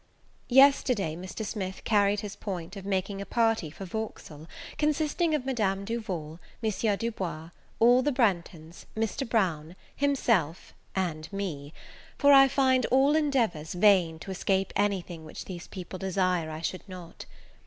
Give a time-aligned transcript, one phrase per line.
[0.49, 1.45] YESTERDAY Mr.
[1.45, 4.47] Smith carried his point of making a party for Vauxhall,
[4.79, 6.95] consisting of Madame Duval, M.
[6.97, 9.29] Du Bois, all the Branghtons, Mr.
[9.29, 11.71] Brown, himself, and me!
[12.17, 16.61] for I find all endeavours vain to escape any thing which these people desire I
[16.61, 17.27] should not.